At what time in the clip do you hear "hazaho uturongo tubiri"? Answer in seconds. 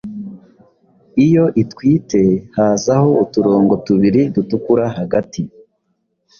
2.55-4.21